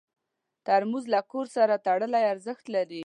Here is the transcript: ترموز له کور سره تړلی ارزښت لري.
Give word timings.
ترموز 0.65 1.03
له 1.13 1.19
کور 1.31 1.45
سره 1.55 1.83
تړلی 1.85 2.21
ارزښت 2.33 2.65
لري. 2.75 2.99